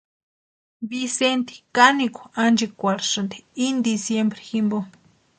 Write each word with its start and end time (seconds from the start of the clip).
Vicenti 0.89 1.55
kanikwa 1.75 2.25
anchekurhesïnti 2.43 3.37
ini 3.65 3.83
diciembre 3.87 4.41
jimpo. 4.49 4.79